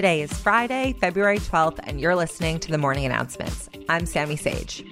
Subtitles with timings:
[0.00, 3.68] Today is Friday, February 12th, and you're listening to the morning announcements.
[3.86, 4.82] I'm Sami Sage.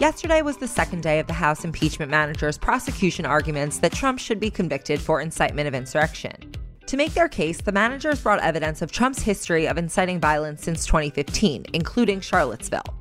[0.00, 4.40] Yesterday was the second day of the House impeachment manager's prosecution arguments that Trump should
[4.40, 6.52] be convicted for incitement of insurrection.
[6.88, 10.84] To make their case, the managers brought evidence of Trump's history of inciting violence since
[10.84, 12.92] 2015, including Charlottesville.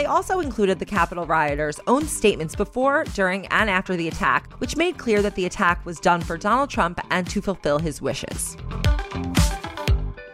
[0.00, 4.74] They also included the Capitol rioters' own statements before, during, and after the attack, which
[4.74, 8.56] made clear that the attack was done for Donald Trump and to fulfill his wishes.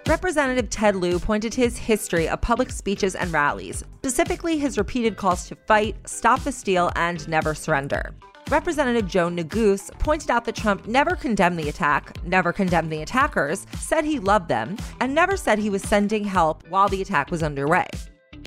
[0.06, 5.16] Representative Ted Lieu pointed to his history of public speeches and rallies, specifically his repeated
[5.16, 8.14] calls to fight, stop the steal, and never surrender.
[8.48, 13.66] Representative Joe Neguse pointed out that Trump never condemned the attack, never condemned the attackers,
[13.80, 17.42] said he loved them, and never said he was sending help while the attack was
[17.42, 17.88] underway.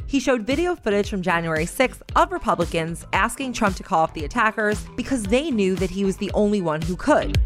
[0.09, 4.25] He showed video footage from January 6th of Republicans asking Trump to call off the
[4.25, 7.39] attackers because they knew that he was the only one who could.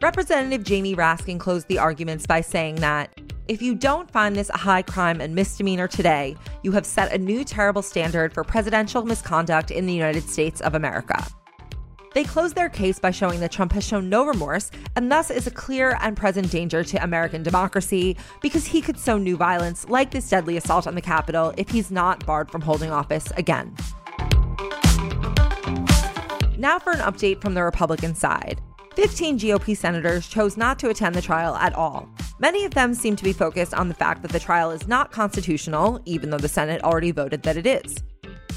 [0.00, 4.56] Representative Jamie Raskin closed the arguments by saying that if you don't find this a
[4.56, 9.72] high crime and misdemeanor today, you have set a new terrible standard for presidential misconduct
[9.72, 11.26] in the United States of America.
[12.14, 15.46] They closed their case by showing that Trump has shown no remorse and thus is
[15.46, 20.10] a clear and present danger to American democracy because he could sow new violence like
[20.10, 23.74] this deadly assault on the Capitol if he's not barred from holding office again.
[26.56, 28.60] Now for an update from the Republican side.
[28.96, 32.08] 15 GOP senators chose not to attend the trial at all.
[32.40, 35.12] Many of them seem to be focused on the fact that the trial is not
[35.12, 38.02] constitutional, even though the Senate already voted that it is.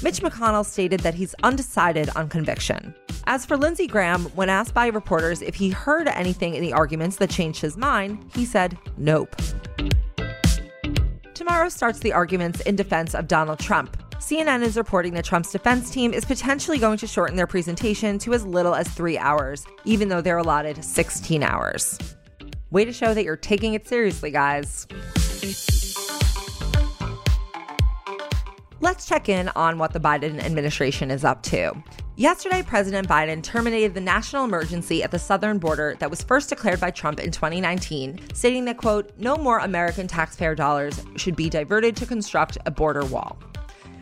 [0.02, 2.92] Mitch McConnell stated that he's undecided on conviction.
[3.26, 7.16] As for Lindsey Graham, when asked by reporters if he heard anything in the arguments
[7.16, 9.36] that changed his mind, he said nope.
[11.34, 13.96] Tomorrow starts the arguments in defense of Donald Trump.
[14.14, 18.34] CNN is reporting that Trump's defense team is potentially going to shorten their presentation to
[18.34, 21.98] as little as three hours, even though they're allotted 16 hours.
[22.70, 24.86] Way to show that you're taking it seriously, guys.
[28.82, 31.72] Let's check in on what the Biden administration is up to.
[32.16, 36.80] Yesterday, President Biden terminated the national emergency at the southern border that was first declared
[36.80, 41.94] by Trump in 2019, stating that, quote, no more American taxpayer dollars should be diverted
[41.94, 43.38] to construct a border wall.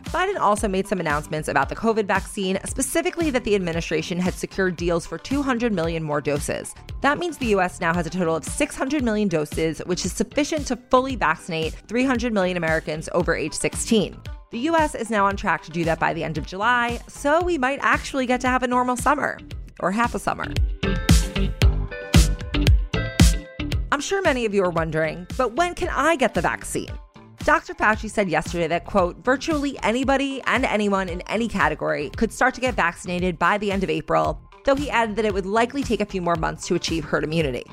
[0.05, 4.77] Biden also made some announcements about the COVID vaccine, specifically that the administration had secured
[4.77, 6.73] deals for 200 million more doses.
[7.01, 10.65] That means the US now has a total of 600 million doses, which is sufficient
[10.67, 14.19] to fully vaccinate 300 million Americans over age 16.
[14.51, 17.41] The US is now on track to do that by the end of July, so
[17.41, 19.37] we might actually get to have a normal summer,
[19.79, 20.45] or half a summer.
[23.93, 26.91] I'm sure many of you are wondering, but when can I get the vaccine?
[27.45, 27.73] Dr.
[27.73, 32.61] Fauci said yesterday that, quote, virtually anybody and anyone in any category could start to
[32.61, 36.01] get vaccinated by the end of April, though he added that it would likely take
[36.01, 37.63] a few more months to achieve herd immunity.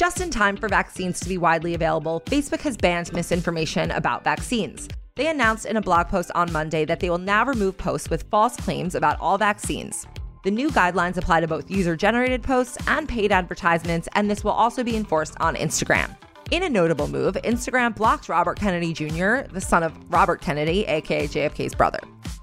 [0.00, 4.88] Just in time for vaccines to be widely available, Facebook has banned misinformation about vaccines.
[5.14, 8.22] They announced in a blog post on Monday that they will now remove posts with
[8.30, 10.06] false claims about all vaccines.
[10.42, 14.52] The new guidelines apply to both user generated posts and paid advertisements, and this will
[14.52, 16.16] also be enforced on Instagram.
[16.50, 21.28] In a notable move, Instagram blocked Robert Kennedy Jr., the son of Robert Kennedy, aka
[21.28, 22.00] JFK's brother.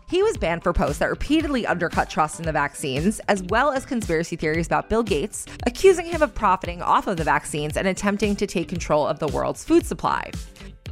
[0.10, 3.86] He was banned for posts that repeatedly undercut trust in the vaccines, as well as
[3.86, 8.34] conspiracy theories about Bill Gates, accusing him of profiting off of the vaccines and attempting
[8.38, 10.32] to take control of the world's food supply.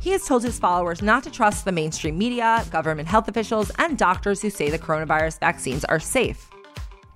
[0.02, 3.98] He has told his followers not to trust the mainstream media, government health officials, and
[3.98, 6.50] doctors who say the coronavirus vaccines are safe.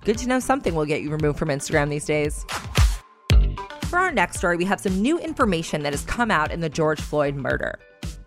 [0.02, 2.46] Good to know something will get you removed from Instagram these days.
[3.84, 6.70] For our next story, we have some new information that has come out in the
[6.70, 7.78] George Floyd murder.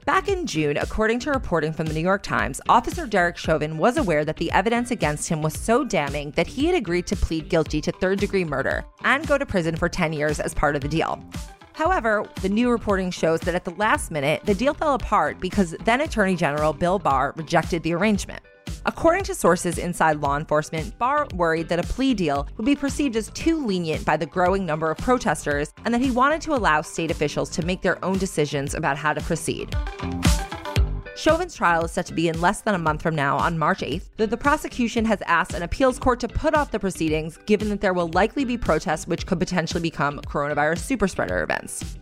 [0.05, 3.95] Back in June, according to reporting from the New York Times, Officer Derek Chauvin was
[3.95, 7.47] aware that the evidence against him was so damning that he had agreed to plead
[7.47, 10.81] guilty to third degree murder and go to prison for 10 years as part of
[10.81, 11.23] the deal.
[11.71, 15.73] However, the new reporting shows that at the last minute, the deal fell apart because
[15.85, 18.43] then Attorney General Bill Barr rejected the arrangement.
[18.85, 23.15] According to sources inside law enforcement, Barr worried that a plea deal would be perceived
[23.15, 26.81] as too lenient by the growing number of protesters and that he wanted to allow
[26.81, 29.73] state officials to make their own decisions about how to proceed.
[31.15, 33.79] Chauvin's trial is set to be in less than a month from now on March
[33.79, 37.69] 8th, though the prosecution has asked an appeals court to put off the proceedings given
[37.69, 41.97] that there will likely be protests which could potentially become coronavirus superspreader events.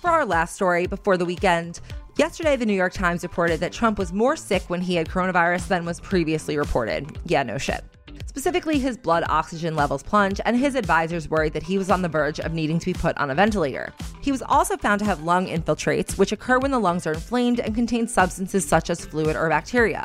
[0.00, 1.80] For our last story before the weekend,
[2.18, 5.68] Yesterday, the New York Times reported that Trump was more sick when he had coronavirus
[5.68, 7.16] than was previously reported.
[7.26, 7.84] Yeah, no shit.
[8.26, 12.08] Specifically, his blood oxygen levels plunged, and his advisors worried that he was on the
[12.08, 13.92] verge of needing to be put on a ventilator.
[14.20, 17.60] He was also found to have lung infiltrates, which occur when the lungs are inflamed
[17.60, 20.04] and contain substances such as fluid or bacteria.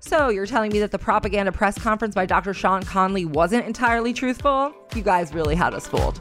[0.00, 2.52] So, you're telling me that the propaganda press conference by Dr.
[2.52, 4.74] Sean Conley wasn't entirely truthful?
[4.96, 6.20] You guys really had us fooled.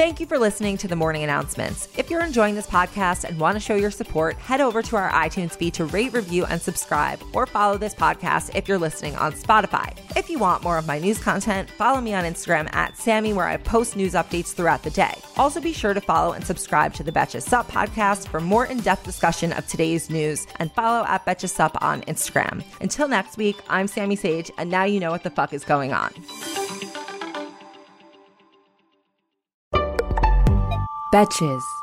[0.00, 1.86] Thank you for listening to the morning announcements.
[1.98, 5.10] If you're enjoying this podcast and want to show your support, head over to our
[5.10, 9.34] iTunes feed to rate, review, and subscribe, or follow this podcast if you're listening on
[9.34, 9.94] Spotify.
[10.16, 13.46] If you want more of my news content, follow me on Instagram at Sammy, where
[13.46, 15.12] I post news updates throughout the day.
[15.36, 18.78] Also, be sure to follow and subscribe to the Betches Sup podcast for more in
[18.78, 22.64] depth discussion of today's news, and follow at Betches Sup on Instagram.
[22.80, 25.92] Until next week, I'm Sami Sage, and now you know what the fuck is going
[25.92, 26.14] on.
[31.10, 31.79] Betches.